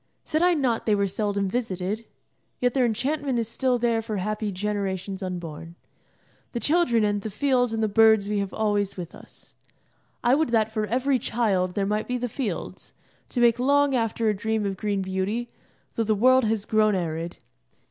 Said 0.23 0.41
I 0.41 0.55
not 0.55 0.87
they 0.87 0.95
were 0.95 1.05
seldom 1.05 1.47
visited? 1.47 2.07
Yet 2.59 2.73
their 2.73 2.87
enchantment 2.87 3.37
is 3.37 3.47
still 3.47 3.77
there 3.77 4.01
for 4.01 4.17
happy 4.17 4.51
generations 4.51 5.21
unborn. 5.21 5.75
The 6.53 6.59
children 6.59 7.03
and 7.03 7.21
the 7.21 7.29
fields 7.29 7.71
and 7.71 7.83
the 7.83 7.87
birds 7.87 8.27
we 8.27 8.39
have 8.39 8.51
always 8.51 8.97
with 8.97 9.13
us. 9.13 9.53
I 10.23 10.33
would 10.33 10.49
that 10.49 10.71
for 10.71 10.87
every 10.87 11.19
child 11.19 11.75
there 11.75 11.85
might 11.85 12.07
be 12.07 12.17
the 12.17 12.27
fields, 12.27 12.95
to 13.29 13.39
make 13.41 13.59
long 13.59 13.93
after 13.93 14.27
a 14.27 14.33
dream 14.35 14.65
of 14.65 14.75
green 14.75 15.03
beauty, 15.03 15.49
though 15.93 16.03
the 16.03 16.15
world 16.15 16.45
has 16.45 16.65
grown 16.65 16.95
arid. 16.95 17.37